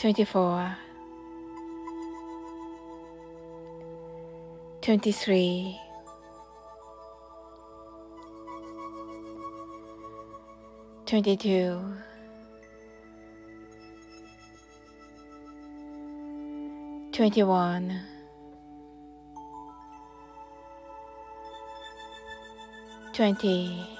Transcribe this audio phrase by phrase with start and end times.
[0.00, 0.78] 24
[4.80, 5.76] 23
[11.04, 11.78] 22
[17.12, 18.00] 21
[23.12, 23.99] 20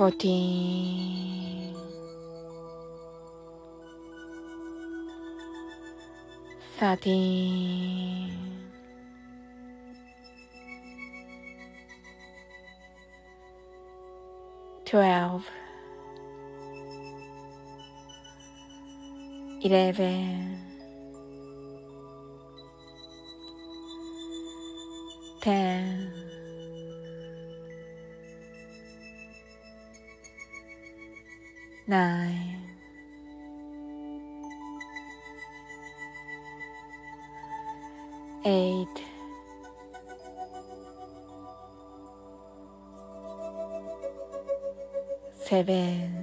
[0.00, 1.74] 14
[6.78, 8.32] 13
[14.86, 15.44] 12
[19.62, 20.56] 11
[25.42, 26.19] ten,
[31.90, 32.56] nine,
[38.44, 38.86] eight,
[45.34, 46.19] seven,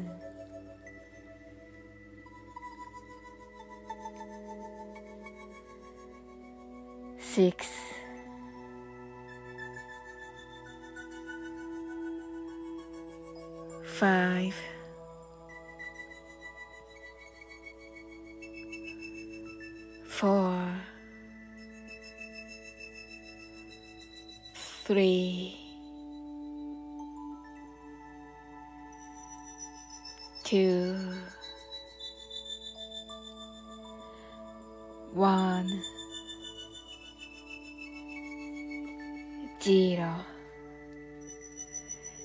[39.68, 40.24] zero.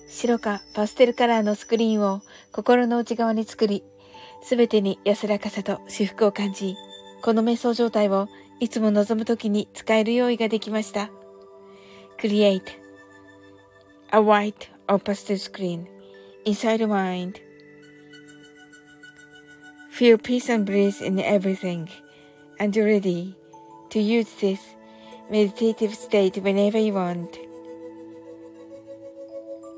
[0.08, 2.22] 白かパステルカラーのスクリーンを
[2.52, 3.82] 心の内側に作り、
[4.44, 6.76] すべてに安らかさと至福を感じ、
[7.22, 8.28] この瞑想状態を
[8.60, 11.10] いつも望むときに使える用意ができました。
[12.20, 12.62] Create
[14.12, 15.86] a white or pastel screen
[16.46, 17.40] inside your mind.
[19.90, 21.88] Feel peace and bliss in everything
[22.60, 23.34] and you're ready
[23.90, 24.60] to use this
[25.30, 27.28] meditative state whenever you want.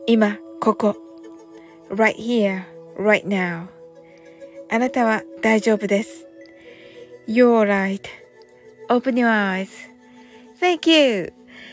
[0.07, 0.97] 今、ここ。
[1.91, 2.65] right here,
[2.97, 3.69] right now.
[4.71, 6.27] あなたは大丈夫です。
[7.29, 7.67] You're
[8.89, 9.69] right.Open your eyes.
[10.61, 11.33] Thank you.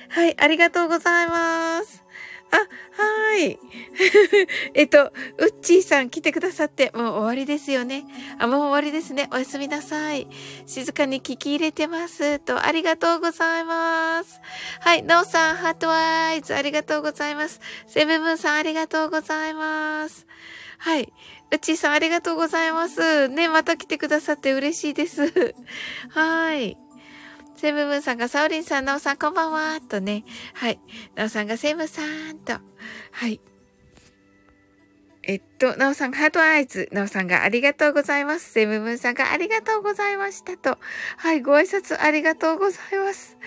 [0.10, 2.01] はい、ありがとうございます。
[2.52, 2.58] あ、
[3.02, 3.58] はい。
[4.74, 8.06] えっと、うっちーさん来てくださって、もう終わりですよね。
[8.40, 9.30] あ、もう終わりですね。
[9.32, 10.28] おやすみなさい。
[10.66, 12.40] 静かに聞き入れてます。
[12.40, 14.42] と、ありがとうございます。
[14.82, 17.62] はい、なおさん、ハートアイズ、ありがとうございます。
[17.88, 20.28] セブブンさん、ありがとうございます。
[20.78, 21.12] はい。
[21.52, 23.30] うっちーさん、ありがとうございます。
[23.30, 25.54] ね、また来てくださって嬉しいです。
[26.10, 26.78] はい。
[27.62, 30.24] セブブンさんがサオリンさん、ナオさん、こんばんは、とね。
[30.56, 30.80] はい。
[31.14, 32.54] ナオさんがセブさん、と。
[33.12, 33.40] はい。
[35.22, 36.90] えっと、なおさんがハートアイズ。
[36.92, 38.52] なおさんがありがとうございます。
[38.52, 40.80] セブブンさんがありがとうございましたと。
[41.18, 43.38] はい、ご挨拶ありがとうございます。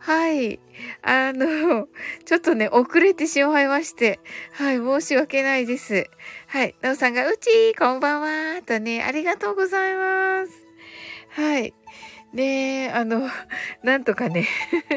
[0.00, 0.58] はい。
[1.02, 1.86] あの、
[2.24, 4.18] ちょっとね、遅れてしまいまして。
[4.54, 6.10] はい、申し訳ないです。
[6.48, 6.74] はい。
[6.80, 8.60] なおさんがうちー、こんばんは。
[8.62, 10.52] とね、ありがとうございます。
[11.28, 11.72] はい。
[12.32, 13.28] ねえ、あの、
[13.82, 14.48] なんとかね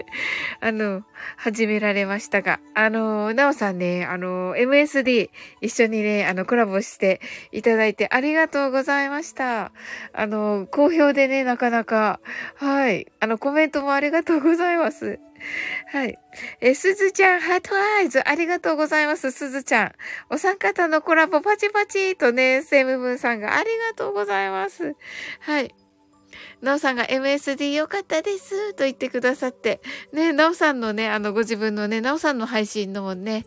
[0.62, 1.04] あの、
[1.36, 5.30] 始められましたが、あの、なおさんね、あの、MSD
[5.60, 7.20] 一緒にね、あの、コラボして
[7.52, 9.74] いただいてありがとうございました。
[10.14, 12.22] あの、好評でね、なかなか、
[12.56, 15.20] はい、あの、コメントもありがとうございます。
[15.92, 16.18] はい。
[16.62, 19.92] え、すずちゃん、ハートアイズ、ありがとうございます、すずちゃん。
[20.30, 24.96] お三方のコラボ、パチパチとね、セムブンさんがありがとうございます。
[25.42, 25.76] はい。
[26.62, 29.82] なおさんが MSD 良かったですと言ってくださって、
[30.12, 33.46] ね、なおさんのね、あの、ご自分のね、なおさんの配信のもね、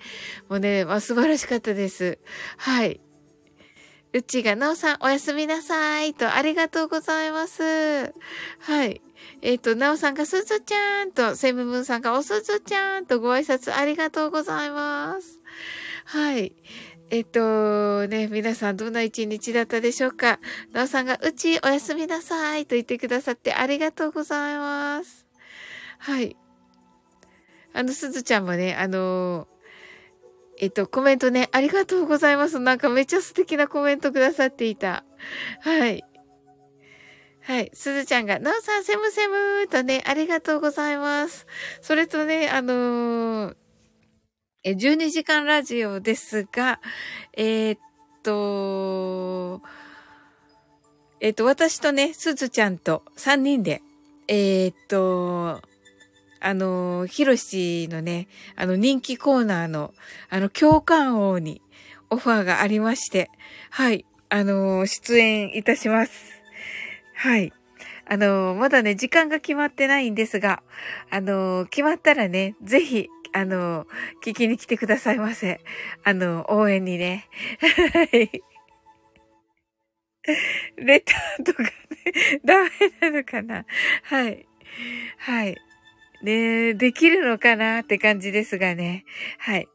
[0.48, 2.18] もうね、まあ、素晴らしかったです。
[2.56, 3.00] はい。
[4.14, 6.14] うちが、なおさん、おやすみなさい。
[6.14, 8.12] と、ありがとうございます。
[8.60, 9.02] はい。
[9.42, 15.40] えっ、ー、と、なおさんが、すずちゃんと、セムムーンさんが、おすずちゃんとご挨拶ありがとうございます。
[16.06, 16.54] はい。
[17.10, 20.40] えっと、ね、皆さんどんな一日だったでしょうか？
[20.72, 25.26] なおさんが、うちおやすみなさいと言ってくださってありがとうございます。
[25.98, 26.36] はい。
[27.72, 29.48] あの、すずちゃんもね、あの
[30.60, 32.58] えっと、コメントね、ありがとうございます。
[32.58, 35.04] なんかめっちゃ素敵なコメントくださっていた。
[35.60, 36.04] はい。
[37.40, 37.70] はい。
[37.72, 41.46] すずちゃんが、なおさん、セムセムとね、ありがとうございます。
[41.80, 43.56] それとね、あのー
[44.68, 46.78] え、12時間ラジオですが、
[47.32, 47.78] えー、っ
[48.22, 49.62] と、
[51.20, 53.80] えー、っと、私とね、すずちゃんと3人で、
[54.26, 55.62] えー、っと、
[56.40, 59.94] あの、ひろしのね、あの人気コーナーの、
[60.28, 61.62] あの、共感王に
[62.10, 63.30] オファーがありまして、
[63.70, 66.42] はい、あの、出演いたします。
[67.14, 67.54] はい。
[68.04, 70.62] あの、まだね、時間が決まってないんですが、
[71.08, 73.86] あの、決まったらね、ぜひ、あの、
[74.24, 75.60] 聞きに来てくださいませ。
[76.04, 77.28] あの、応援にね。
[77.60, 78.42] はい。
[80.76, 81.70] レターとかね、
[82.44, 82.70] ダメ
[83.00, 83.64] なのかな？
[84.02, 84.46] はい。
[85.18, 85.56] はい。
[86.22, 87.80] ねできるのかな？
[87.80, 89.04] って感じですがね。
[89.38, 89.68] はい。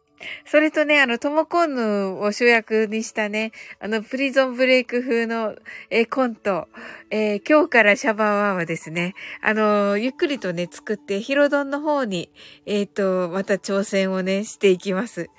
[0.46, 5.56] それとね、あの、トモコンヌを主役にしたね、あの、プリゾンブレイク風の、
[5.90, 6.68] え、コント、
[7.10, 12.30] えー、今日からシャバーワーはですね、あの、ゆっくりとね、作って、ヒロドンの方に、
[12.66, 15.30] えっ、ー、と、また挑戦をね、していきます。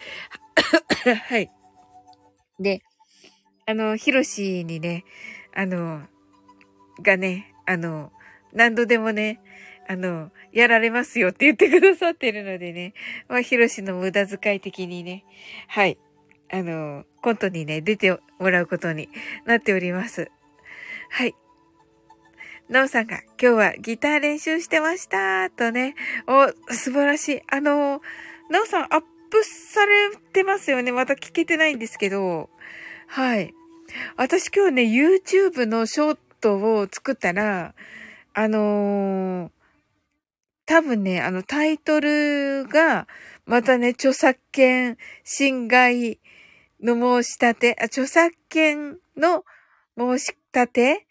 [1.29, 1.51] はい。
[2.61, 2.83] で、
[3.67, 5.05] あの、ヒロシにね、
[5.55, 6.03] あの、
[7.03, 8.13] がね、あの、
[8.53, 9.41] 何度でもね、
[9.89, 12.95] あの、やられますよって言ってくださってるのでね。
[13.29, 15.25] まあ、ヒロシの無駄遣い的にね。
[15.69, 15.99] はい。
[16.51, 19.09] あの、コントにね、出てもらうことに
[19.45, 20.31] なっております。
[21.11, 21.35] はい。
[22.69, 25.95] なおさんが今日はギター練習してましたとね。
[26.27, 27.43] お、素晴らしい。
[27.49, 28.01] あの、
[28.51, 29.01] なおさんアッ
[29.31, 30.93] プされてますよね。
[30.93, 32.49] また聞けてないんですけど。
[33.07, 33.55] はい。
[34.17, 37.75] 私今日ね、YouTube のショートを作ったら、
[38.33, 39.51] あのー、
[40.67, 43.07] 多分ね、あのタイトルが、
[43.47, 46.19] またね、著作権侵害
[46.81, 49.45] の申し立て、あ著作権の
[49.99, 51.07] 申し立て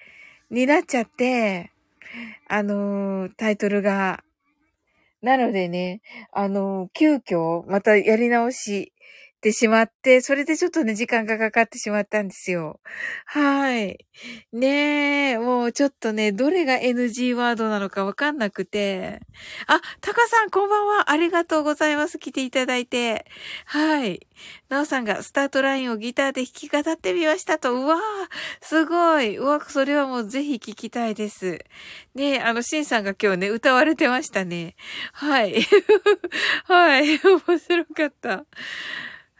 [0.49, 1.71] になっちゃって、
[2.47, 4.23] あのー、タイトルが。
[5.21, 8.92] なのでね、あのー、急遽、またやり直し
[9.43, 12.79] ってしまって、それでちょっとね、時間がかかってしまったんですよ。
[13.25, 13.97] はい。
[14.53, 19.19] ねえ、もうちょっとね、どれが NG ワードなのかわかんなくて。
[19.67, 21.11] あ、タカさんこんばんは。
[21.11, 22.19] ありがとうございます。
[22.19, 23.25] 来ていただいて。
[23.65, 24.25] はい。
[24.69, 27.73] ナオさんがスタートラインをギターで弾き語ってみましたと。
[27.73, 27.99] うわー
[28.61, 29.37] すごい。
[29.37, 31.59] うわ、それはもうぜひ聞きたいです。
[32.15, 34.77] ねえあの、シンさんが今日ね、歌われてましたね。
[35.11, 35.65] はい。
[36.63, 37.19] はい。
[37.19, 38.45] 面白かった。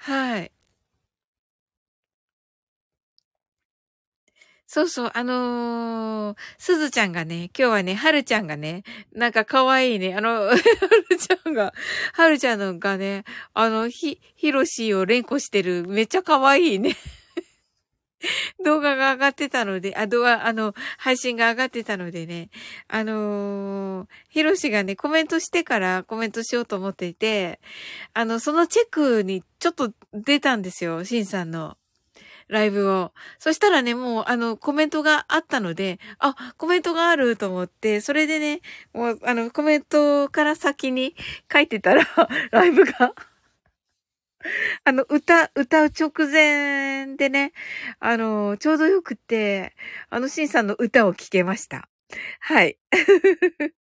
[0.04, 0.52] はい。
[4.68, 8.84] そうそう、あのー、すずちゃんがね、今日はね、はるちゃんがね、
[9.14, 10.60] なんか可愛いね、あの、 はる
[11.18, 11.74] ちゃんが、
[12.14, 16.98] はるちゃんのがね、あの、ひ、ひろしを連呼してる、めっちゃ可愛いね。
[18.64, 22.50] 動画が上がってたので、あ、動画、あの、配信が上がってたのでね、
[22.88, 27.60] あのー、ひろしがね、コメントしてからコメントしようと思っていて、
[28.14, 31.78] あの、そのチェックにちょっと出たんですよ、しんさんの。
[32.50, 33.14] ライブを。
[33.40, 38.62] そしたらね、もう、あの、コメントがあったので、あ、コメントがあると思って、それでね、
[38.94, 41.16] もう、あの、コメントから先に
[41.52, 42.06] 書いてたら、
[42.52, 43.14] ライブが
[44.84, 47.54] あの、歌、歌う直前でね、
[48.00, 49.76] あの、ちょうどよくって、
[50.10, 51.90] あの、シンさんの歌を聴けました。
[52.40, 52.78] はい。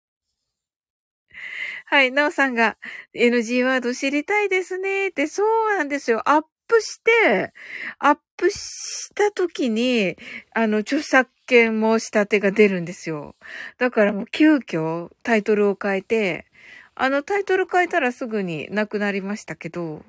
[1.87, 2.77] はい、なおさんが
[3.15, 6.23] NG ワード知りたいですねって、そうなんですよ。
[6.29, 7.53] アップして、
[7.99, 10.17] アップした時に、
[10.55, 13.35] あの、著作権申し立てが出るんですよ。
[13.79, 16.47] だからもう急遽タイトルを変えて、
[16.95, 20.05] あのタイトル変えたらすぐになくなりましたけど、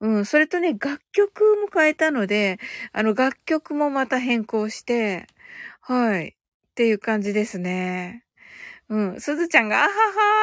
[0.00, 2.58] うん、それとね、楽曲も変えたので、
[2.92, 5.26] あの、楽曲もまた変更して、
[5.80, 6.34] はい、っ
[6.74, 8.24] ていう感じですね。
[8.88, 9.92] うん、すずちゃんが、あはは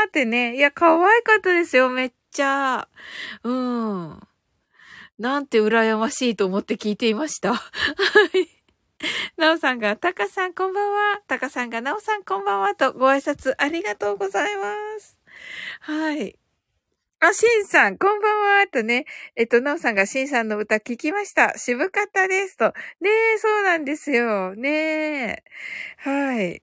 [0.05, 2.87] ーってね、いや、可愛かったですよ、めっちゃ。
[3.43, 4.19] うん。
[5.19, 7.53] なんて羨ましいと思って聞いていました。
[7.53, 7.61] は
[8.33, 8.49] い。
[9.37, 11.21] なおさんが、たかさんこんばんは。
[11.27, 15.19] たかさんが、なおさんこんばんはとご挨拶ありがとうございます。
[15.81, 16.42] はい。
[17.25, 19.05] あ、しんさん、こんばんは、とね。
[19.37, 21.57] えっと、なおさんがしんさんの歌聞きました。
[21.57, 22.57] 渋かったです。
[22.57, 22.65] と。
[22.99, 24.53] ねえ、そうなんですよ。
[24.55, 25.43] ねえ。
[25.99, 26.61] はい。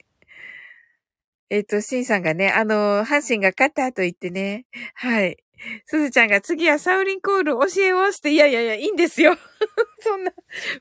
[1.49, 4.67] えっと、しんさんがね、あの、阪神が勝ったと言ってね。
[4.97, 5.38] はい。
[5.87, 9.38] すずちゃんが次はサウリンコール教えますって、いやいやいや、いいんですよ。
[10.00, 10.33] そんな、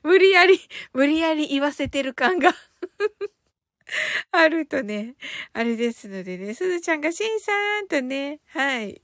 [0.02, 0.60] 無理やり、
[0.92, 2.54] 無理やり言わせてる感が
[4.30, 5.14] あるとね、
[5.54, 9.00] あれですのでね、すずちゃんがしんさんとね、はい。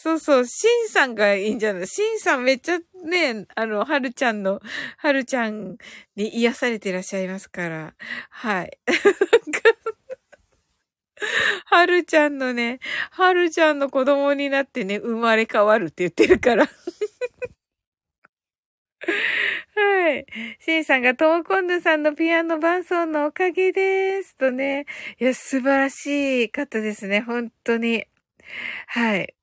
[0.00, 1.86] そうそう、シンさんがいいんじゃない？
[1.88, 4.60] シンさんめっちゃね、あの、はるちゃんの、
[4.96, 5.76] はるちゃん
[6.14, 7.94] に癒されていらっしゃいますから。
[8.30, 8.78] はい。
[11.66, 12.78] はるちゃんのね、
[13.10, 16.68] はるちゃんの子供になってね、生まれ変わるって言ってるから。
[19.74, 20.26] はい。
[20.60, 24.36] シンさんがトモコンヌさんのピアノ伴奏のおかげです。
[24.36, 24.86] とね。
[25.18, 27.20] いや、素晴らしい方ですね。
[27.22, 28.06] 本当に。
[28.86, 29.34] はい。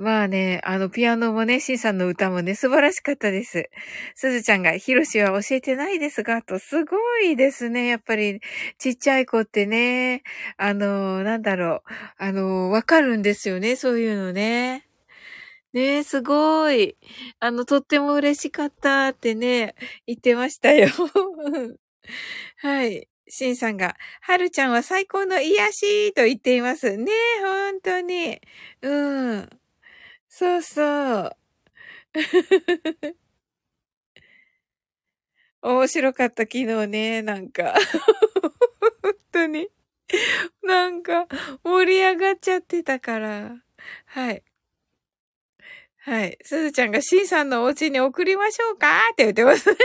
[0.00, 3.68] まあね、あの、ピアノもね、シンさんの歌もね、素晴らしかったです。
[4.14, 7.86] すずちゃんが、ヒロシは教えてないですが、と、すごいですね。
[7.86, 8.40] やっぱり、
[8.78, 10.22] ちっちゃい子ってね、
[10.56, 14.86] あの、なんだろう、あの、わかるんですよね、そういうのね。
[15.74, 16.96] ねえすごい。
[17.38, 19.74] あの、とっても嬉しかったってね、
[20.06, 20.88] 言ってましたよ。
[22.56, 23.06] はい。
[23.28, 26.96] シンさんが、はるちゃんは最高の癒しと言っています。
[26.96, 28.40] ね本当に。
[28.82, 29.59] うん。
[30.30, 30.82] そうそ
[31.26, 31.36] う。
[35.62, 37.74] 面白かった、昨日ね、なんか。
[39.02, 39.68] 本当に。
[40.62, 41.26] なんか、
[41.64, 43.56] 盛り上がっちゃってたから。
[44.06, 44.42] はい。
[45.98, 46.38] はい。
[46.42, 49.76] すずちゃんがシンさんのお家に送りましょうかって言ってますね。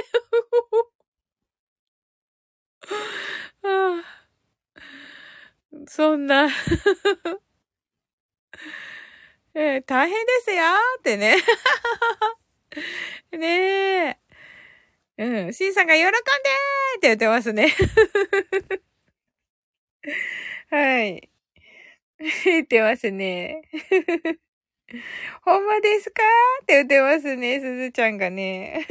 [5.88, 6.48] そんな
[9.56, 10.64] 大変ですよ
[11.00, 11.38] ってね。
[13.32, 14.18] ねえ。
[15.18, 15.54] うん。
[15.54, 17.74] シンさんが喜んでーって言ってますね。
[20.70, 21.30] はい。
[22.44, 23.62] 言ってますね。
[25.44, 26.22] ほんまですか
[26.64, 28.86] って言ってますね、すずちゃんがね。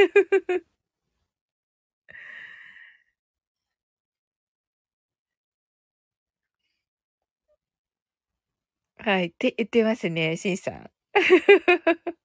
[9.04, 9.26] はい。
[9.26, 10.90] って言ってますね、しんさん。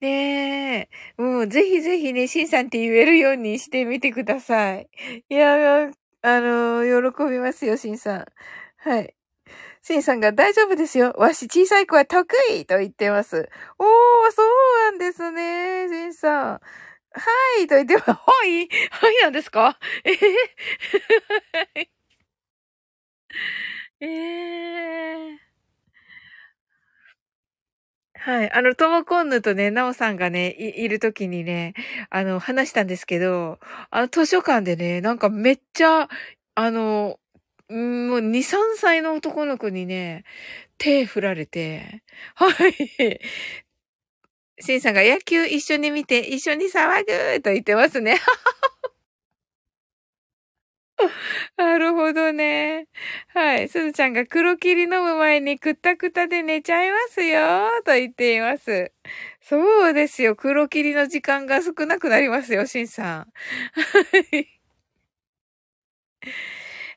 [0.00, 0.88] ね
[1.18, 1.22] え。
[1.22, 4.88] もうぜひぜひね、しんさんって言えるようにしてみてください。
[5.28, 5.90] いや、
[6.22, 8.26] あの、喜びますよ、しんさん。
[8.78, 9.14] はい。
[9.82, 11.14] しんさんが大丈夫ですよ。
[11.18, 13.50] わし小さい子は得意と言ってます。
[13.78, 14.46] おー、そう
[14.84, 16.60] なんですね、しんさん。
[17.12, 17.22] は
[17.62, 18.10] いと言ってます。
[18.12, 19.78] はいはいなんですか？
[20.04, 20.20] えへへ
[24.00, 25.40] ええ
[28.14, 28.52] はい。
[28.52, 31.74] あの、ともこんぬとね、なおさんがね、い、いるときにね、
[32.10, 33.58] あの、話したんですけど、
[33.90, 36.08] あの、図書館でね、なんかめっちゃ、
[36.54, 37.18] あの、
[37.68, 40.24] もう2、3歳の男の子にね、
[40.78, 42.02] 手振られて、
[42.36, 43.20] はい。
[44.60, 47.04] シンさんが野球一緒に見て一緒に騒
[47.34, 48.16] ぐと言ってますね。
[51.56, 52.86] なるほどね。
[53.28, 53.68] はい。
[53.68, 57.70] すずちゃんが黒霧飲む前にくったくたで寝ちゃいますよ。
[57.84, 58.92] と言っています。
[59.40, 60.36] そうですよ。
[60.36, 63.32] 黒霧の時間が少なくなりますよ、しんさん。
[63.74, 64.60] はい。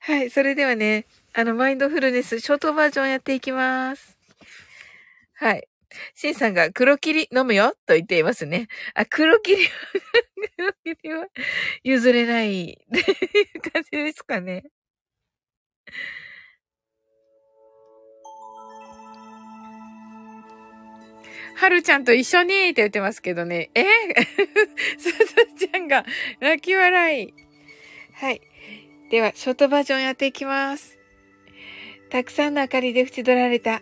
[0.01, 0.29] はい。
[0.29, 4.17] それではね、あの、マインドフルネス、ショートバージョンやっていきます。
[5.35, 5.67] はい。
[6.15, 8.67] シンさんが黒霧飲むよと言っていますね。
[8.93, 9.69] あ、黒霧は
[10.83, 11.27] 黒霧は
[11.83, 14.63] 譲れないっていう感じですかね。
[21.55, 23.69] はるちゃんと一緒にって言ってますけどね。
[23.75, 23.85] え？
[24.97, 25.25] すず
[25.57, 26.05] ちゃんが
[26.39, 27.33] 泣き笑い。
[28.13, 28.41] はい。
[29.09, 30.97] では、ショートバージョンやっていきます。
[32.09, 33.81] たくさんの明かりで縁取られた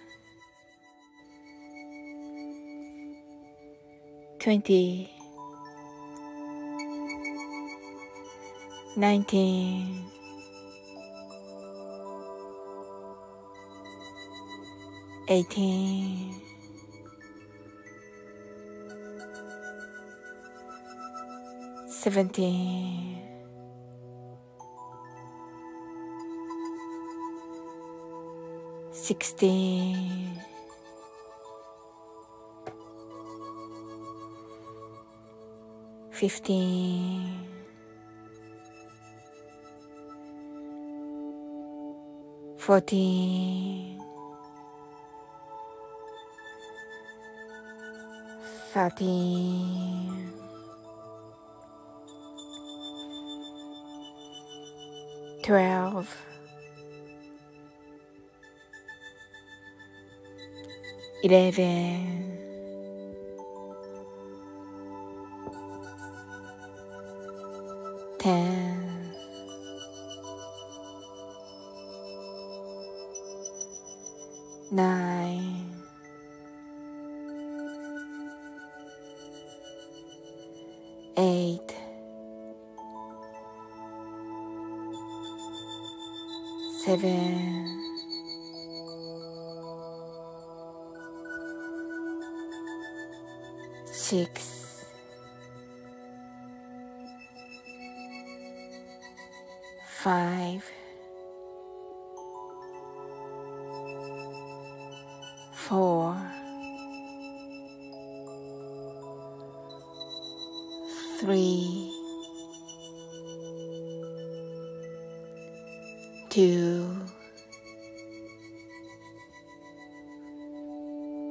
[4.41, 5.07] 20
[8.97, 10.09] 19
[15.27, 16.41] 18
[21.87, 23.21] 17
[28.91, 30.50] 16
[36.21, 37.33] fifteen,
[42.59, 43.99] fourteen,
[48.71, 50.31] thirteen,
[55.43, 56.15] twelve.
[61.23, 62.30] 11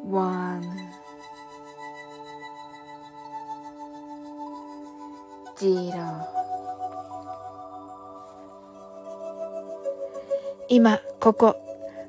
[0.05, 0.63] one,
[5.59, 6.27] zero.
[10.69, 11.57] 今、ここ、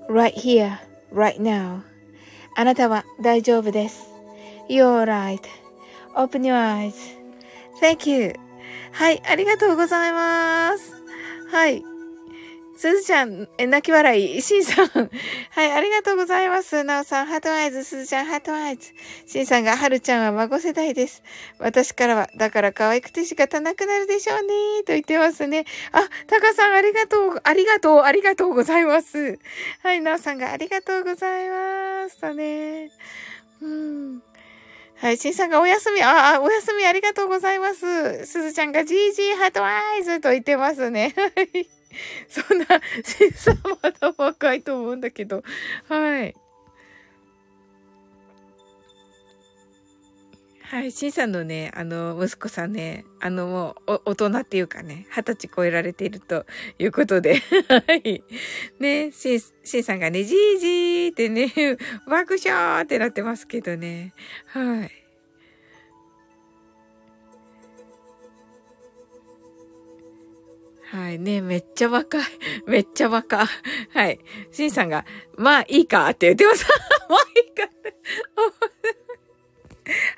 [0.08, 0.77] right here,
[1.13, 1.82] right now.
[2.56, 4.10] あなたは大丈夫です。
[4.69, 6.54] You're right.Open your
[7.82, 8.36] eyes.Thank you.
[8.91, 10.93] はい、ありがとうございます。
[11.51, 11.90] はい。
[12.82, 14.41] すずちゃん、え、泣き笑い。
[14.41, 14.88] しんさん。
[15.52, 16.84] はい、ありがとうございます。
[16.84, 17.84] なおさん、 heart eyes。
[17.84, 18.91] すずちゃん、 heart eyes。
[19.28, 21.22] しんさんが、はるちゃんは孫世代です。
[21.60, 24.48] 私からは、だから可愛くて仕方なくなるでしょうね。
[24.84, 25.65] と言ってますね。
[25.91, 29.38] あ、タカさん、ありがとう、ありがとう、ありがとうございます。
[29.84, 32.20] はい、なおさんが、ありがとうございます。
[32.20, 32.89] とね。
[33.62, 34.24] うん。
[34.96, 38.26] はい、しんさんがお休み、あ、あ、お休みありがとうございます。
[38.26, 41.13] すずちゃんが、ジージー heart eyes と言ってますね。
[41.15, 41.81] はい。
[42.27, 42.65] そんな、
[43.04, 45.43] しんさんまだ若いと思うんだけど。
[45.88, 46.36] はい。
[50.71, 50.93] はい。
[50.93, 56.45] シンさんのね、あの、息子さんね、あの、もう、大人っていうかね、二十歳超えられていると
[56.80, 58.23] いうことで、はい。
[58.80, 61.77] ね、シン、シンさんがね、じーじーってね、
[62.08, 64.13] 爆笑ってなってますけどね。
[64.45, 65.01] はい。
[70.91, 72.23] はいね、めっちゃ若い。
[72.67, 73.45] めっちゃ若い。
[73.93, 74.19] はい。
[74.51, 75.06] シンさんが、
[75.38, 76.65] まあいいかって言ってます。
[77.08, 77.95] まあいいかって。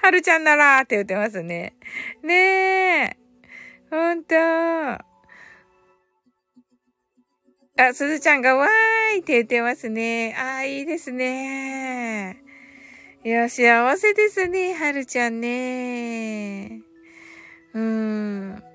[0.02, 1.76] はるちゃんならって言ってますね。
[2.24, 3.16] ねえ。
[3.92, 4.36] ほんと。
[4.36, 5.06] あ、
[7.94, 10.36] すずちゃんがわーいって言ってますね。
[10.40, 12.42] ああ、いいですね。
[13.24, 16.82] いや、幸せですね、はるちゃんね。
[17.76, 18.73] うーん。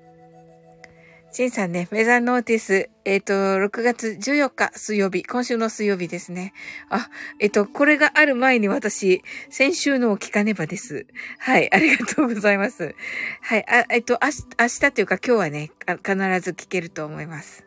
[1.39, 6.51] シンさんね、メザーノーティス、えっ、ー、と、6月14日水曜日、今週の水曜日ですね。
[6.89, 11.07] あ、えっ、ー、と、これがある前に私、先週のを聞かねばです。
[11.37, 12.93] はい、ありがとうございます。
[13.39, 17.63] はい、あえっ、ー、と、明日、明日というか今日はね、必ず聞けると思います。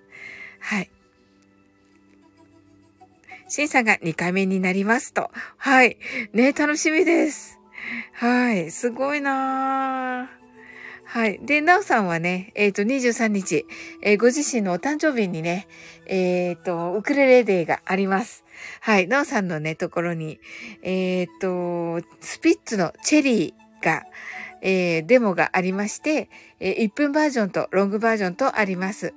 [0.60, 0.90] はい。
[3.48, 5.30] シンさんが2回目になりますと。
[5.56, 5.96] はい。
[6.34, 7.58] ね、楽しみです。
[8.12, 8.70] はい。
[8.70, 10.41] すごいなぁ。
[11.12, 11.38] はい。
[11.42, 13.66] で、なおさんはね、えっ、ー、と、23日、
[14.00, 15.68] えー、ご自身のお誕生日にね、
[16.06, 18.46] えっ、ー、と、ウクレレデーがあります。
[18.80, 19.08] はい。
[19.08, 20.40] なおさんのね、ところに、
[20.82, 24.04] えっ、と、スピッツのチェリーが、
[24.62, 29.12] えー、デモがありまして、えー、1分バージョンとロングバージョンとあります。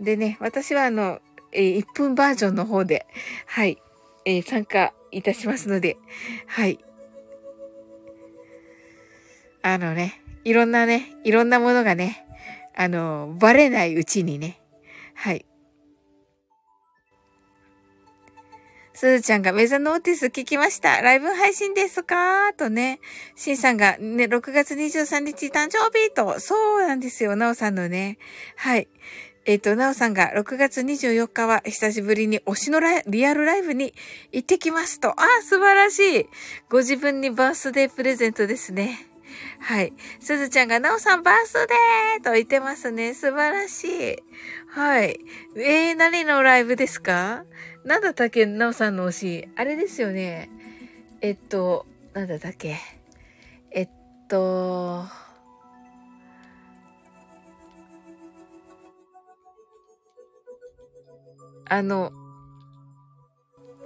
[0.00, 1.18] でね、私はあの、
[1.50, 3.08] えー、1分バージョンの方で、
[3.46, 3.76] はい、
[4.24, 5.96] えー、参加いたしますので、
[6.46, 6.78] はい。
[9.62, 12.26] あのね、いろんなね、いろんなものがね、
[12.74, 14.60] あの、バレないうちにね、
[15.14, 15.44] はい。
[19.00, 21.00] すずちゃんがメザノーティス聞きました。
[21.00, 22.52] ライブ配信ですか？
[22.52, 23.00] とね。
[23.34, 26.38] しんさんがね、6月23日誕生日と。
[26.38, 27.34] そうなんですよ。
[27.34, 28.18] なおさんのね。
[28.56, 28.88] はい。
[29.46, 33.94] えっ、ー、と、なおさんが6月24日は久しぶりに推しのリアルライブに
[34.32, 35.10] 行ってきますと。
[35.10, 36.26] ああ、素晴らしい。
[36.68, 39.09] ご自分にバースデープレゼントですね。
[39.60, 39.92] はい。
[40.20, 43.14] すずちゃんが、なおさんバースデーと言ってますね。
[43.14, 44.16] 素晴らしい。
[44.68, 45.20] はい。
[45.56, 47.44] えー、何のライブですか？
[47.84, 49.48] なんだったっけなおさんの推し。
[49.56, 50.50] あれですよね。
[51.20, 52.76] えっと、なんだったっけ？
[53.70, 53.88] えっ
[54.28, 55.04] と、
[61.68, 62.12] あの、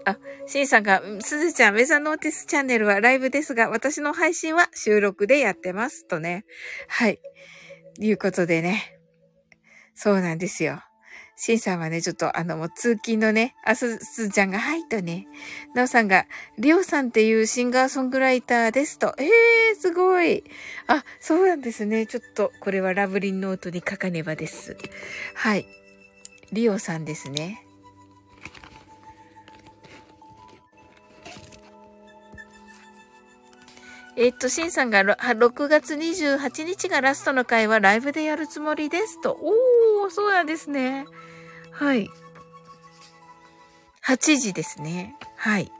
[0.05, 6.07] あ、シンさんが、すずちゃん、ウェザーノーティスチャンネルはライブですが、私の配信は収録でやってます。
[6.07, 6.45] とね。
[6.89, 7.21] はい。
[7.99, 8.99] いうことでね。
[9.95, 10.83] そうなんですよ。
[11.37, 15.27] シンさんはね、ちょっとあの、もう通勤のね、あ、す、ずちゃんが、はいとね、
[15.75, 16.27] なおさんが、
[16.59, 19.15] りょうさんっていうシンガーソングライターですと。
[19.19, 20.45] ええー、すごい。
[20.87, 22.07] あ、そうなんですね。
[22.07, 24.77] ちょっと、これはラブリンノートに書かねばです。
[25.35, 25.67] はい。
[26.53, 27.65] りおさんですね。
[34.17, 39.39] えっと、シンさんが6月28日がラストの回はライブでやるつもりですと。
[39.41, 41.05] おー、そうなんですね。
[41.73, 42.09] はい。
[44.07, 45.17] 8時ですね。
[45.37, 45.73] はい。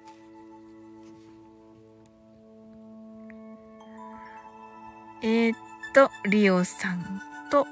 [5.23, 5.57] えー、っ
[5.95, 7.67] と、リオさんと、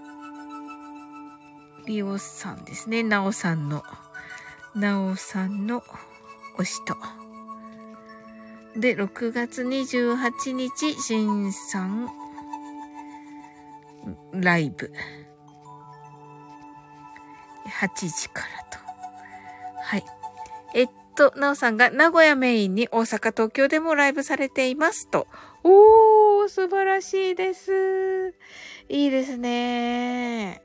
[1.86, 3.02] リオさんですね。
[3.02, 3.82] ナオさんの、
[4.76, 5.82] ナオさんの
[6.56, 6.96] 推しと。
[8.76, 12.10] で、6月28日、新さん、
[14.32, 14.90] ライブ。
[17.66, 18.78] 8時からと。
[19.82, 20.04] はい。
[20.74, 25.26] えっと、なおさんが名古屋メインに大阪、東京でもライブされていますと。
[25.64, 28.34] おー、素晴らしいです。
[28.88, 30.62] いいですね。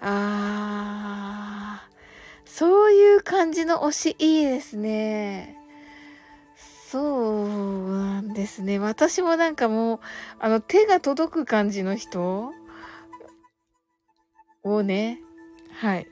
[0.00, 5.61] あー、そういう感じの推しいいですね。
[6.92, 7.00] そ
[7.44, 8.78] うなんですね。
[8.78, 10.00] 私もなんかもう、
[10.38, 12.52] あの、手が届く感じの人
[14.62, 15.18] をね、
[15.72, 16.06] はい。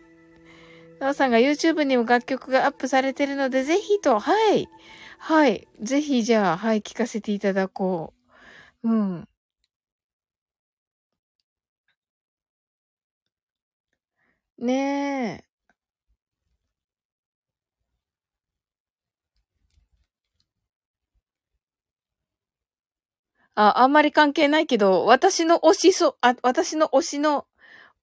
[1.01, 4.71] なおさんが YouTube にも楽曲がアップされてるので、ぜひと、はい。
[5.19, 5.69] はい。
[5.83, 8.14] ぜひ、じゃあ、はい、聞かせていただこ
[8.83, 8.88] う。
[8.90, 9.29] うん。
[14.59, 15.49] ねえ。
[23.56, 27.46] あ、あんまり関係ないけど、私の推しそ、あ、私の推しの、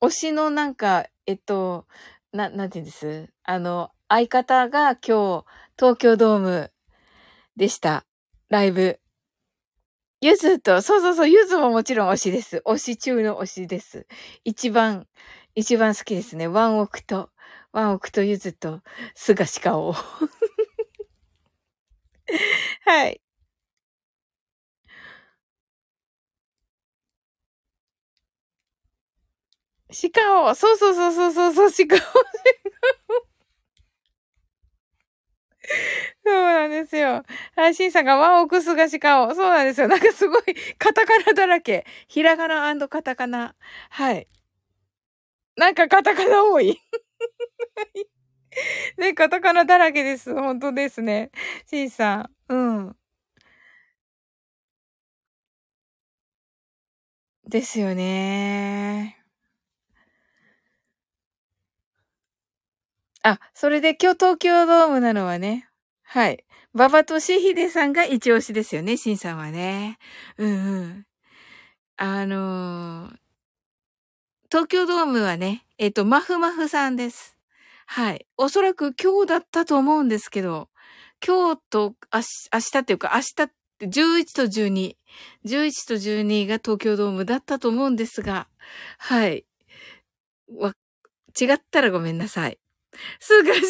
[0.02, 1.88] 推しのなんか、えっと、
[2.34, 3.30] な、なんて言うんです？
[3.44, 5.46] あの、相方が今日、
[5.78, 6.72] 東京ドーム
[7.58, 8.06] でした。
[8.50, 9.00] ライブ。
[10.22, 12.64] ゆずと、そうそうそう、ゆずももちろん推しです。
[12.66, 14.08] 推し中の推しです。
[14.44, 15.06] 一番、
[15.54, 16.48] 一番好きですね。
[16.48, 17.30] ワンオクと、
[17.72, 18.82] ワンオクとゆずと、
[19.14, 19.94] すがしかを。
[22.86, 23.20] はい。
[29.90, 32.26] 鹿を、そうそうそうそうそう、鹿を、鹿を。
[36.26, 37.24] そうなんですよ。
[37.56, 39.34] 配信さんがワンオクスがしかを。
[39.36, 39.88] そうなんですよ。
[39.88, 40.42] なんかすごい、
[40.78, 41.86] カタカナだらけ。
[42.08, 43.56] ひらがなカタカナ。
[43.90, 44.28] はい。
[45.56, 46.80] なんかカタカナ多い。
[48.98, 50.34] ね、カタカナだらけです。
[50.34, 51.32] 本当ですね。
[51.68, 52.54] シンさん。
[52.54, 52.56] う
[52.90, 52.98] ん。
[57.46, 59.18] ですよね。
[63.28, 65.68] あ、それで今日東京ドームなのはね、
[66.04, 66.46] はい。
[66.74, 69.98] 馬場俊秀さんが一押しですよね、シンさんはね。
[70.38, 71.06] うんうん。
[71.98, 73.16] あのー、
[74.50, 77.38] 東京ドームはね、えっ、と、マフマフさんです。
[77.86, 78.26] はい。
[78.38, 80.70] おそらく今日だったと思うんですけど、
[81.26, 84.96] 今日と明日、明日っていうか明日って11と12、
[85.46, 88.48] 11と12が東京ドームだったと思うんですが、
[89.00, 89.46] はい。
[90.56, 90.74] わ、
[91.38, 92.58] 違ったらごめんなさい。
[93.20, 93.62] すがしが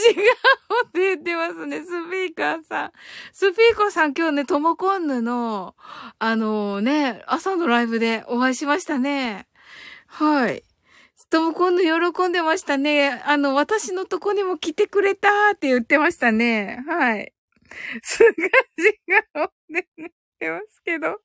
[0.83, 1.81] おって言ってますね。
[1.81, 2.91] スピーカーさん。
[3.33, 5.75] スピーカーさん今日ね、トモコンヌの、
[6.19, 9.47] あのね、朝のライブでお会いしましたね。
[10.07, 10.63] はい。
[11.29, 13.21] トモコンヌ喜んでましたね。
[13.25, 16.83] あの、私のとこにも来てくれたって言ってましたね。
[16.87, 17.33] はい。
[18.01, 18.99] すがし
[19.35, 20.09] がおって言っ
[20.39, 21.19] てますけど。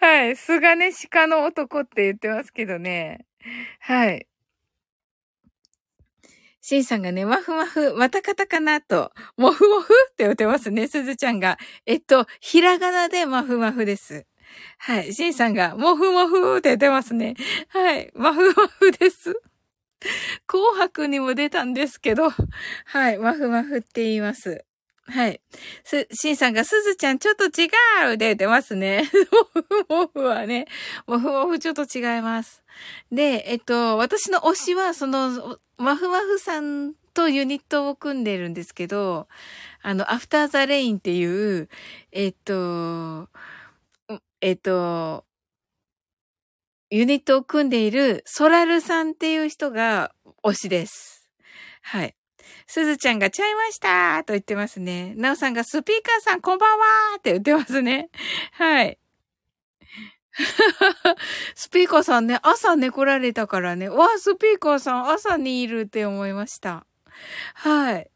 [0.00, 0.36] はい。
[0.36, 3.24] すがね、鹿の男って言ってますけどね。
[3.80, 4.26] はい。
[6.62, 11.58] シンさんがね、マフマフ、またカタカナと、もふもふって言ってますね、すずちゃんが。
[11.86, 14.26] えっと、ひらがなでまふまふです。
[14.78, 15.12] はい。
[15.12, 17.34] シンさんが、もふもふって言ってますね。
[17.68, 18.12] はい。
[18.14, 19.34] まふまふです。
[20.46, 22.30] 紅白にも出たんですけど、
[22.86, 23.18] はい。
[23.18, 24.64] まふまふって言います。
[25.04, 25.40] はい。
[25.84, 27.68] す、しんさんが、すずちゃんちょっと違
[28.12, 29.10] うで出ますね。
[29.88, 30.66] もふもふはね、
[31.06, 32.62] もふもふちょっと違います。
[33.10, 39.28] で、えっと、私の推しは、その、まふまふさんとユニットを組んでるんですけど、
[39.82, 41.24] あの、アフターザレインってい
[41.60, 41.68] う、
[42.12, 43.28] えっと、
[44.40, 45.24] えっと、
[46.90, 51.28] ユニットを組んでいるソラルさんっていう人が推しです。
[51.82, 52.14] はい。
[52.66, 55.14] すずちゃんがちゃいましたと言ってますね。
[55.16, 56.84] なおさんがスピーカーさんこんばんは
[57.18, 58.10] って言ってますね。
[58.52, 58.98] はい。
[61.54, 66.86] スピーカーさんね、朝寝来られたからね、わあ、スピーカーさん朝にいるって思いました。
[67.54, 68.10] はい。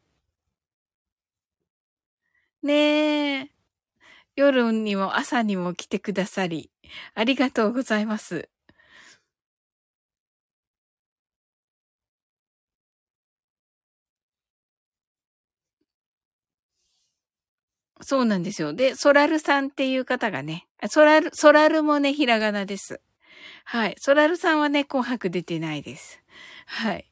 [2.63, 3.51] ねえ。
[4.35, 6.71] 夜にも朝にも来てくださり、
[7.15, 8.49] ありがとうございます。
[18.01, 18.73] そうなんですよ。
[18.73, 23.01] で、ソラルさんっていう方がね、ソラル、ソラルもね、ひらがなです。
[23.65, 23.95] はい。
[23.99, 26.21] ソラルさんはね、紅白出てないです。
[26.65, 27.05] はい。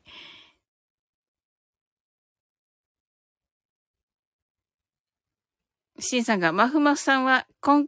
[6.00, 7.86] シンさんが、マフマフさんは、今、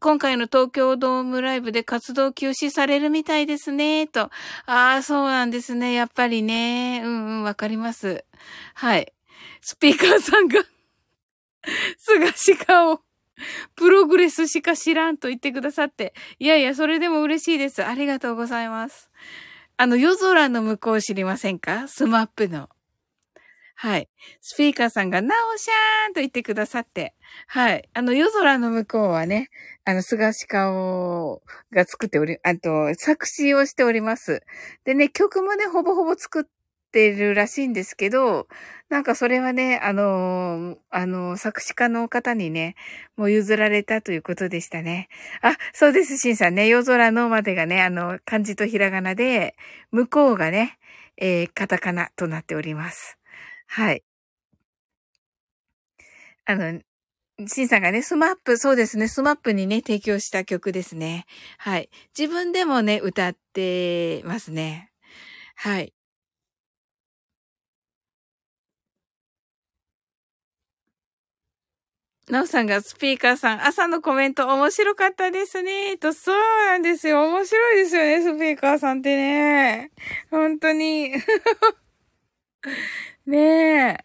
[0.00, 4.30] 今回の東京ドームライブで活動休止されるみたいですね、と。
[4.66, 5.94] ああ、そうなんですね。
[5.94, 7.00] やっぱりね。
[7.04, 8.24] うんうん、わかります。
[8.74, 9.12] はい。
[9.62, 10.62] スピーカーさんが
[11.98, 13.00] すがしかを、
[13.76, 16.14] プログレスしか知らんと言ってくださって。
[16.38, 17.84] いやいや、それでも嬉しいです。
[17.84, 19.10] ありがとうございます。
[19.76, 21.88] あの、夜空の向こう知りませんか？
[21.88, 22.68] スマップの。
[23.74, 24.08] はい。
[24.40, 27.14] スピーカーさんが、なおしゃーんと言ってくださって。
[27.48, 27.88] はい。
[27.94, 29.48] あの、夜空の向こうはね、
[29.84, 34.42] あの、菅鹿をが作っており、あと、作詞をしております。
[34.84, 36.44] でね、曲もね、ほぼほぼ作っ
[36.92, 38.46] てるらしいんですけど、
[38.88, 42.76] なんかそれはね、あのー、あのー、作詞家の方にね、
[43.16, 45.08] もう譲られたということでしたね。
[45.40, 46.68] あ、そうです、しんさんね。
[46.68, 49.56] 夜空のまでがね、あの、漢字とひらがなで、
[49.90, 50.78] 向こうがね、
[51.16, 53.18] えー、カタカナとなっております。
[53.66, 54.04] はい。
[56.44, 56.80] あの、
[57.46, 61.24] シンさんがね、スマップ、そうですね、スマップにね、提供した曲ですね。
[61.58, 61.88] はい。
[62.18, 64.90] 自分でもね、歌ってますね。
[65.56, 65.94] はい。
[72.30, 75.96] なおさんがスピーカーさん、朝のコメント面白かったですね。
[75.98, 76.36] と、そう
[76.68, 77.24] なんですよ。
[77.28, 79.90] 面白いですよね、スピーカーさんってね。
[80.30, 81.12] 本当に。
[83.26, 83.36] ね
[83.98, 84.04] え。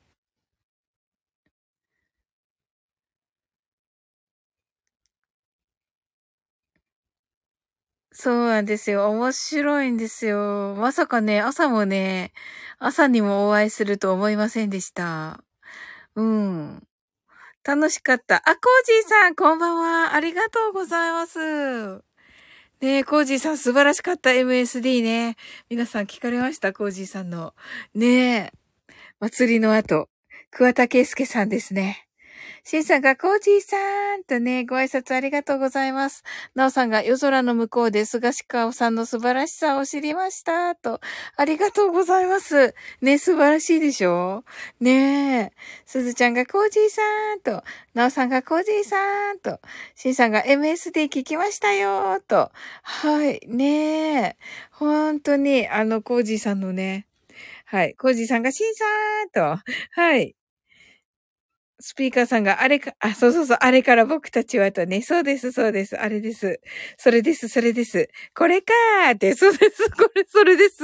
[8.12, 9.10] そうなんですよ。
[9.12, 10.76] 面白いんですよ。
[10.78, 12.34] まさかね、朝もね、
[12.80, 15.44] 朝にもお会いすると思いませんでした。
[16.16, 16.87] うん。
[17.68, 18.38] 楽しかった。
[18.38, 20.16] あ、コージーさん、こんばんは。
[20.16, 21.98] ありがとうございます。
[22.80, 25.36] ねえ、コージーさん素晴らしかった MSD ね。
[25.70, 26.72] 皆さん聞かれました？
[26.72, 27.54] コージーさんの。
[27.94, 28.54] ねえ。
[29.20, 30.08] 祭りの後、
[30.50, 32.07] 桑田圭介さんですね。
[32.70, 33.78] シンさんがコージーさ
[34.18, 36.26] んとね、ご挨拶ありがとうございます。
[36.54, 41.00] ナオさんが夜空の向こうで菅氏川さんの素晴らしさを知りましたと。
[41.38, 42.76] ありがとうございます。
[43.00, 44.44] ね、素晴らしいでしょ？
[44.82, 45.52] ねえ。
[45.86, 47.64] すずちゃんがコージーさんと。
[47.94, 49.62] ナオさんがコージーさんと。
[49.96, 52.52] シンさんが MSD 聞きましたよと。
[52.84, 53.40] はい。
[53.48, 54.38] ねえ。
[54.72, 57.08] 本当に、あの、コージーさんのね。
[57.64, 57.96] はい。
[57.96, 58.84] コージーさんがシンさ
[59.24, 59.64] んと。
[59.92, 60.36] はい。
[61.80, 66.60] スピーカーさんがあれか、あ、そうそうそう、あれから僕たちはとね、そうです、そうです、あれです。
[66.98, 68.10] それです、それです。
[68.36, 70.78] これかーって、そうです、これ、それです。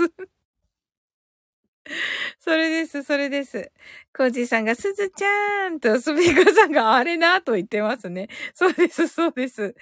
[2.40, 3.72] それです、それです。
[4.16, 8.30] コージーさんが、すずちゃーんと、スピーカーさんがあれなと言ってますね。
[8.54, 9.76] そうです、そうです。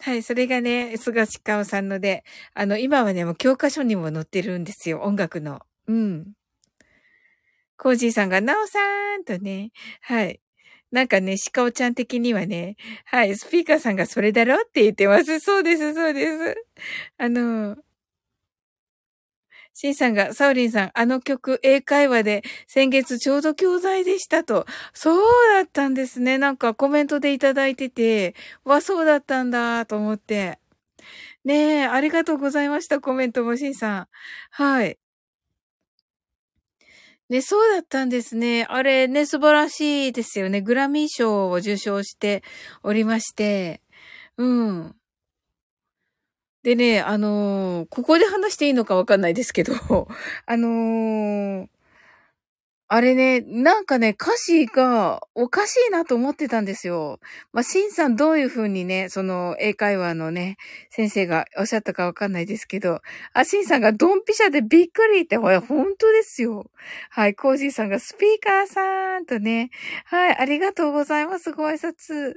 [0.00, 5.60] はい、それがね、菅氏川さんので、あの、今はね、もう教科書にも載ってるんですよ、音楽の。
[5.88, 6.32] うん。
[7.76, 9.70] コージーさんが、なおさーんとね、
[10.02, 10.40] はい。
[10.92, 15.38] なんかね、シカオちゃん的にはね、はい、スピーカーさんがそれだろって言ってます。
[15.40, 16.56] そうです、そうです。
[17.18, 17.76] あの、
[19.74, 24.66] シンさんが、サウリンさん、あの曲、英会話で先月ちょうど教材でしたと。
[24.94, 25.22] そう
[25.54, 26.38] だったんですね。
[26.38, 30.58] なんかコメントでいただいてて、わ、そうだったんだ、と思って。
[31.44, 34.08] ねえ、ありがとうございました、コメントも、シンさん。
[34.52, 34.98] はい。
[37.30, 38.66] ね、そうだったんですね。
[38.68, 40.60] あれね、素晴らしいですよね。
[40.60, 42.42] グラミー賞を受賞して
[42.82, 43.80] おりまして。
[44.36, 44.96] うん。
[46.64, 49.72] でね、あのー、ここで話していいのかわかんないですけど、
[50.44, 51.68] あのー、
[52.92, 57.20] あれね、なんかね、歌詞がおかしいなと思ってたんですよ。
[57.52, 60.56] まあ、シンさんどういう風にね、その英会話のね、
[60.90, 63.00] 先生がおっしゃったかわかんないですけど、
[63.32, 66.68] あ、シンさんがドンピシャでびっくりって、ほら、本当ですよ。
[67.10, 69.70] はい、コージーさんがスピーカーさんとね、
[70.06, 72.34] はい、ありがとうございます、ご挨拶。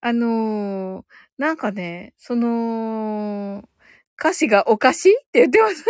[0.00, 1.04] あのー、
[1.38, 3.62] なんかね、その、
[4.18, 5.84] 歌詞がおかしいって言ってますね。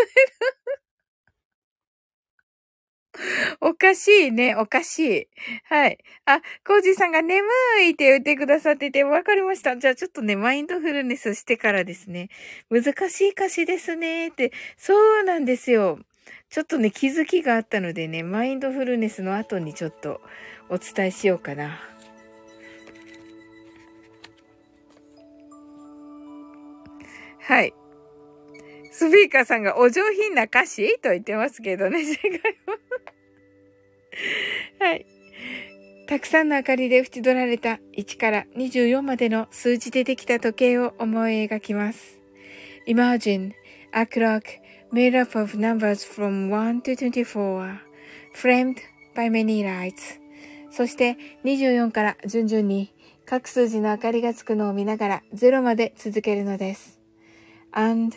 [3.60, 5.28] おかしいね、おかしい。
[5.64, 5.98] はい。
[6.24, 7.46] あ、コージさんが眠
[7.86, 9.76] いって言ってくださってて、わかりました。
[9.76, 12.28] じゃあちょっとね、マインドフルネスしてからですね。
[12.70, 14.52] 難しい歌詞ですねって。
[14.76, 15.98] そうなんですよ。
[16.50, 20.20] ちょっとね、気づきがあったのでね、マインドフルネスの後にちょっと
[20.68, 21.80] お伝えしようかな。
[27.40, 27.72] はい。
[28.98, 32.18] スピーカーさんがお上品な歌詞と言ってますけどね、違います。
[34.80, 35.06] はい。
[36.08, 42.18] たくさんの明かりで縁取られた1から24までの数字でできた時計を思い描きます。
[42.88, 43.52] Imagine
[43.92, 44.42] a clock
[44.92, 47.78] made up of numbers from 1 to 24
[48.34, 48.78] framed
[49.14, 50.18] by many lights
[50.72, 52.92] そして24から順々に
[53.26, 56.98] 各数字の明かりがつくのを見ながら0まで続けるのです。
[57.70, 58.16] And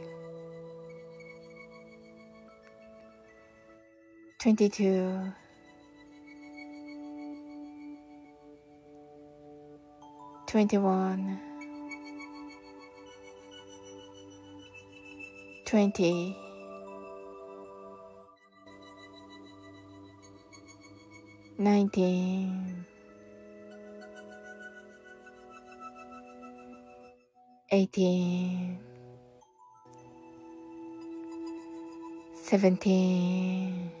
[4.41, 5.33] 22
[10.47, 11.39] 21
[15.63, 16.35] 20
[21.59, 22.85] 19
[27.69, 28.79] 18
[32.33, 34.00] 17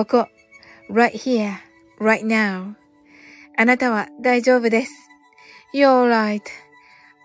[0.00, 0.28] ここ、
[0.90, 1.52] right here,
[1.98, 2.74] right now.
[3.58, 4.92] あなたは大丈夫です。
[5.74, 6.08] You're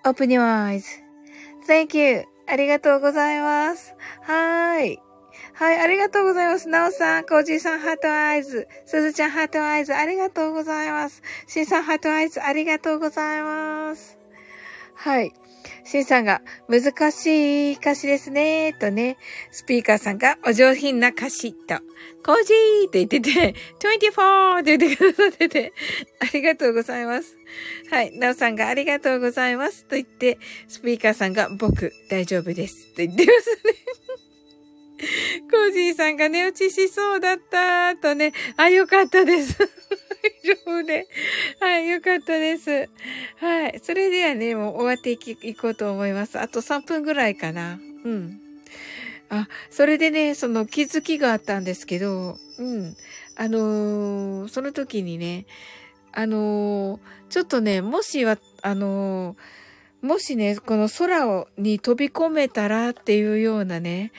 [0.03, 2.26] right.Open your eyes.Thank you.
[2.47, 3.95] ありがとうございます。
[4.23, 4.99] はーい。
[5.53, 6.67] はい、ありがとうございます。
[6.67, 8.67] なおさん、コージーさん、 heart eyes。
[8.86, 9.95] すずちゃん、 heart eyes。
[9.95, 11.21] ありがとうございます。
[11.47, 12.43] しんさん、 heart eyes。
[12.43, 14.19] ありがとうございます。
[14.95, 15.32] はい。
[15.86, 19.17] シンさんが、難しい歌詞ですね、とね。
[19.51, 21.75] スピーカーさんが、お上品な歌詞、と。
[22.25, 25.73] コージーって言ってて、24って言ってくださってて、
[26.19, 27.38] ありがとうございます。
[27.91, 28.17] はい。
[28.17, 29.86] なおさんがありがとうございます。
[29.86, 32.88] と言って、スピーカーさんが、僕、大丈夫です。
[32.95, 34.24] と言ってますね。
[35.51, 38.33] コージーさんが寝落ちしそうだった、とね。
[38.57, 39.57] あ、よかったです。
[39.57, 39.65] 大
[40.43, 41.07] 丈夫で。
[41.59, 42.89] はい、よかったです。
[43.37, 43.79] はい。
[43.83, 46.39] それではね、もう終わっていき、いこうと思います。
[46.39, 47.79] あと3分ぐらいかな。
[48.03, 48.39] うん。
[49.29, 52.95] あ、それでね、その気づきがあったんですけど、うん。
[53.35, 55.45] あのー、その時にね、
[56.13, 59.35] あのー、ちょっとね、もしは、あのー、
[60.05, 64.11] もしね、この空をに飛び込めたらっていうようなね、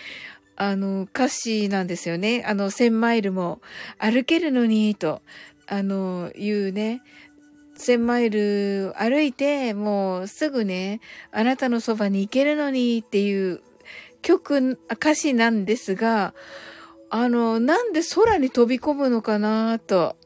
[0.56, 2.44] あの、歌詞なんですよね。
[2.46, 3.60] あの、千マイルも
[3.98, 5.22] 歩けるのに、と。
[5.66, 7.02] あの、いうね、
[7.76, 11.00] 千マイル歩いて、もうすぐね、
[11.30, 13.60] あなたのそばに行けるのにっていう
[14.22, 16.34] 曲、歌詞なんですが、
[17.10, 20.16] あの、なんで空に飛び込むのかなと。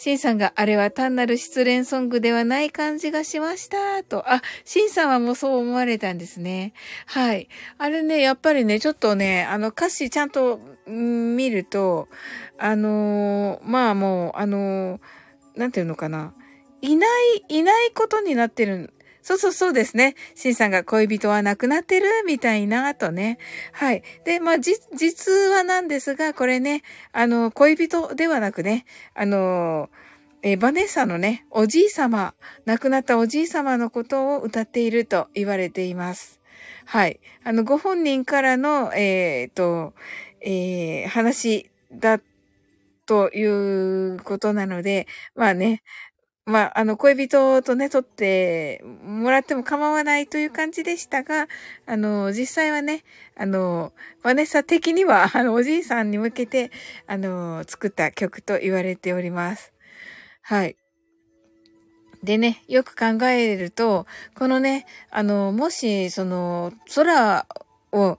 [0.00, 4.32] シンさんがあれは単なる失恋ソングではない感じがしました、と。
[4.32, 6.72] あ、シンさんはもうそう思われたんですね。
[7.06, 7.48] はい。
[7.78, 12.08] あれね、やっぱりね、ちょっとね、あの歌詞ちゃんと、見ると、
[12.58, 15.00] あのー、まあもう、あのー、
[15.56, 16.32] なんていうのかな。
[16.80, 18.94] いない、いないことになってる
[19.28, 20.14] そうそうそうですね。
[20.34, 23.36] シンさんが恋人は亡くなってるみたいな、とね。
[23.72, 24.02] はい。
[24.24, 29.90] で、まあ、じ、実はなんですが、これね、あの、恋人ではなくね、あの、
[30.40, 32.32] えバネッサのね、おじい様、
[32.64, 36.40] 亡くなったおじい様のことを歌っていると言われています。
[36.86, 37.20] はい。
[37.44, 39.92] あの、ご本人からの、えっ、と、
[40.40, 42.18] えー、話だ
[43.04, 45.82] ということなので、まあね、
[46.48, 51.46] まあ、あの、恋人とね、撮ってもらっても構わないという感じでしたが、
[51.84, 53.04] あの、実際はね、
[53.36, 53.92] あの、
[54.22, 56.70] バネッサ的には、 あの、おじいさんに向けて、
[57.06, 59.74] あの、作った曲と言われております。
[60.40, 60.76] はい。
[62.22, 67.46] でね、よく考えると、このね、あの、もし、その、空
[67.92, 68.18] を、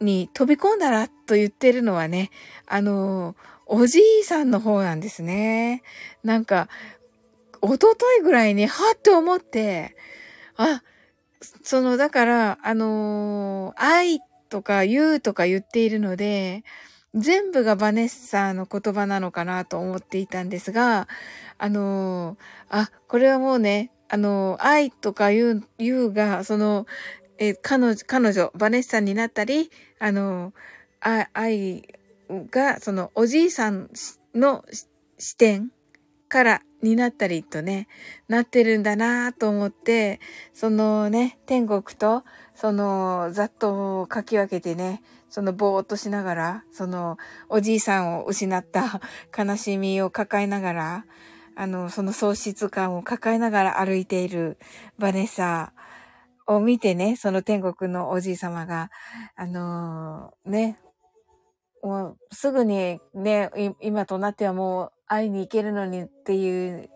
[0.00, 2.30] に飛び込んだらと言ってるのはね、
[2.68, 3.34] あの、
[3.68, 5.82] おじいさんの方なんですね。
[6.22, 6.68] なんか、
[7.68, 9.96] おとといぐらいに、はって思って、
[10.56, 10.84] あ、
[11.64, 16.62] その、だから、あのー、愛とか言うとか言っているので、
[17.16, 21.08] 全部がバネッサの言葉なのかなと思っていたんですが、
[21.58, 26.86] あのー、あ、これはもうね、あのー、愛とか言う、言うが、その、
[27.38, 30.52] え彼女、彼女、バネッサになったり、あの
[31.00, 31.82] 愛
[32.30, 33.90] が、その、おじいさん
[34.34, 34.64] の
[35.18, 35.72] 視点
[36.36, 37.88] からになったりとね、
[38.28, 40.20] なってるんだなと思って、
[40.52, 42.24] そのね、天国と、
[42.54, 47.16] その、ざっと書き分けてね、そのぼーっとしながら、その、
[47.48, 49.00] おじいさんを失った
[49.34, 51.06] 悲しみを抱えながら、
[51.54, 54.58] あの、その喪失感を抱えながら歩いている
[54.98, 55.72] バネッサ
[56.46, 58.90] を見てね、その天国のおじい様が、
[59.36, 60.78] あのー、ね、
[61.82, 66.90] もうすぐにね、今となってはもう会いに行けるのにっていう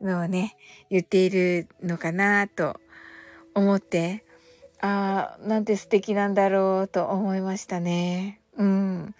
[0.00, 0.56] のをね、
[0.90, 2.76] 言っているのかなと
[3.54, 4.24] 思って、
[4.80, 8.40] ああ、なんて素敵なんだろうと思いましたね。
[8.56, 9.14] うん。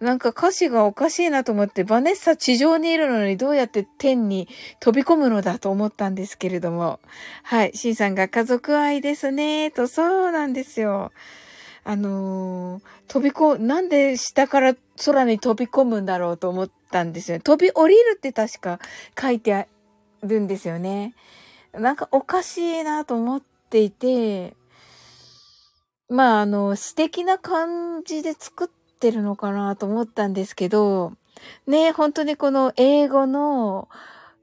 [0.00, 4.48] なんか歌詞がおかしいなと思って、バネッサ地上にいるのにどうやって天に
[4.80, 7.00] 飛び込むのだと思ったんですけれども。
[7.42, 7.72] はい。
[7.74, 11.12] シンさんが家族愛ですね、と、そうなんですよ。
[11.84, 17.40] あのー、飛びこ、なんで下から空に飛び込むんだろうと思ってたんですよ。
[17.40, 18.78] 飛び降りるって確か
[19.20, 19.66] 書いてあ
[20.22, 21.14] るんですよね。
[21.72, 24.54] なんかおかしいなと思っていて、
[26.08, 28.68] まあ、あの、詩的な感じで作っ
[29.00, 31.14] てるのかなと思ったんですけど、
[31.66, 33.88] ね、本当にこの英語の、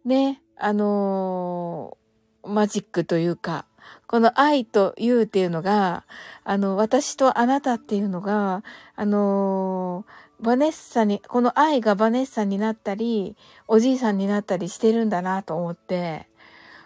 [0.03, 1.97] ね、あの
[2.43, 3.65] マジックというか、
[4.07, 6.03] この愛というっていうのが、
[6.43, 8.63] あの、私とあなたっていうのが、
[8.95, 10.05] あの
[10.41, 13.35] バネッサに、この愛がバネッサになったり、
[13.67, 16.27] おじいさんになったりしてるんだなと思って、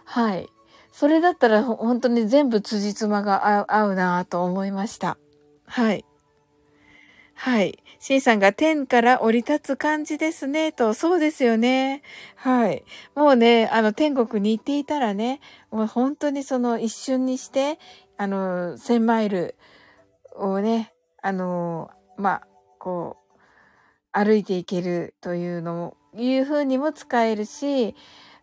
[0.04, 0.48] はい。
[0.92, 5.18] それだったら本当に全部辻褄が合うなと思いました。
[5.66, 6.06] はい。
[7.34, 7.84] はい。
[8.00, 10.94] シンさんが天から降り立つ感じですね、と。
[10.94, 12.02] そうですよね。
[12.36, 12.86] はい。
[13.14, 17.78] もうね、あの、天国に行っていたらね、もう本当にその一瞬にして、
[18.18, 19.56] あの、千マイル
[20.36, 22.48] をね、あの、まあ、
[22.80, 23.25] こう、
[24.18, 27.96] 歩いていけるというのも、いう風にも使えるし、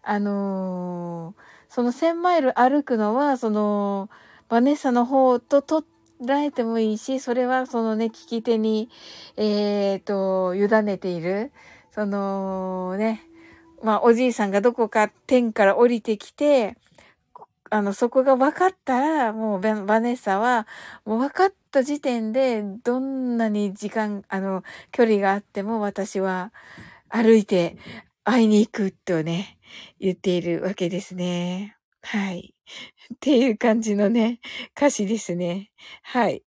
[0.03, 1.35] あの
[1.69, 4.11] その1000マイル歩くのは、その、
[4.51, 5.85] バネッサの方と捉
[6.39, 8.91] えてもいいし、それはそのね、聞き手に、
[9.39, 11.51] えっ、ー、と、委ねている。
[11.91, 13.23] そのね、
[13.83, 16.77] まあ、おじいさんがどこか天から降りてきて、
[17.73, 20.67] あの、そこが分かったら、もうバネッサは、
[21.07, 26.53] もう分かった時点で、どんなに時間、あの、距離があっても私は
[27.09, 27.79] 歩いて
[28.25, 29.59] 会いに行くとね、
[30.01, 31.77] 言っているわけですね。
[32.03, 32.55] はい。
[33.15, 34.41] っていう感じのね、
[34.77, 35.71] 歌詞ですね。
[36.03, 36.43] はい。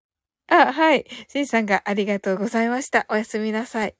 [0.47, 1.05] あ、はい。
[1.27, 3.07] シンさんがありがとうございました。
[3.09, 3.95] おやすみなさい。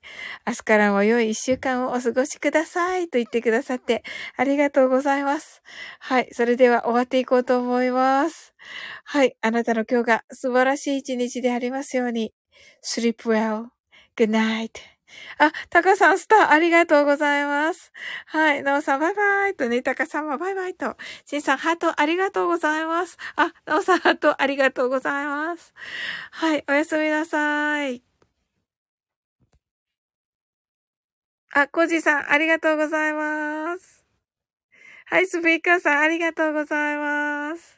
[0.46, 3.08] 明日からも良い一週間をお過ごしください。
[3.08, 4.04] と言ってくださって
[4.36, 5.62] ありがとうございます。
[5.98, 6.28] はい。
[6.32, 8.54] それでは終わっていこうと思います。
[9.04, 9.36] はい。
[9.42, 12.32] あなたの今日が素晴らしい一日でありますように。
[12.82, 13.66] sleep well.
[14.16, 14.95] Good night.
[15.38, 17.92] あ、タカさん、スター、ありがとうございます。
[18.26, 18.62] はい。
[18.62, 20.96] ナオさん、バイバイとね、タカさんもバイバイと。
[21.24, 23.16] シンさん、ハート、ありがとうございます。
[23.36, 25.72] あ、ナオさん、ハート、ありがとうございます。
[26.32, 26.64] はい。
[26.68, 28.02] おやすみなさい。
[31.54, 34.04] あ、コジさん、ありがとうございます。
[35.06, 37.75] はい、スピーカーさん、ありがとうございます。